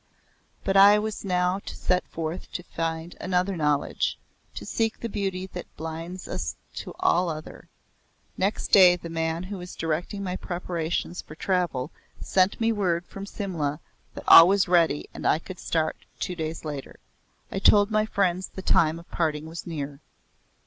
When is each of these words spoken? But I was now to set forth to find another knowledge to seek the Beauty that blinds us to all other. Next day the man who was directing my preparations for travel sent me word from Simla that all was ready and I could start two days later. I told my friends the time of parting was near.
But 0.63 0.75
I 0.75 0.97
was 0.97 1.23
now 1.23 1.59
to 1.59 1.75
set 1.75 2.07
forth 2.07 2.51
to 2.53 2.63
find 2.63 3.15
another 3.21 3.55
knowledge 3.55 4.17
to 4.55 4.65
seek 4.65 4.99
the 4.99 5.07
Beauty 5.09 5.45
that 5.53 5.77
blinds 5.77 6.27
us 6.27 6.55
to 6.77 6.95
all 6.99 7.29
other. 7.29 7.69
Next 8.35 8.69
day 8.69 8.95
the 8.95 9.11
man 9.11 9.43
who 9.43 9.59
was 9.59 9.75
directing 9.75 10.23
my 10.23 10.35
preparations 10.37 11.21
for 11.21 11.35
travel 11.35 11.91
sent 12.19 12.59
me 12.59 12.71
word 12.71 13.05
from 13.05 13.27
Simla 13.27 13.79
that 14.15 14.23
all 14.27 14.47
was 14.47 14.67
ready 14.67 15.07
and 15.13 15.27
I 15.27 15.37
could 15.37 15.59
start 15.59 15.97
two 16.19 16.33
days 16.35 16.65
later. 16.65 16.95
I 17.51 17.59
told 17.59 17.91
my 17.91 18.07
friends 18.07 18.47
the 18.47 18.63
time 18.63 18.97
of 18.97 19.07
parting 19.11 19.45
was 19.45 19.67
near. 19.67 19.99